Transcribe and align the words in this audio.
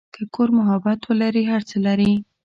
که 0.13 0.21
کور 0.33 0.49
محبت 0.59 0.99
ولري، 1.09 1.43
هر 1.51 1.61
څه 1.69 1.77
لري. 1.85 2.11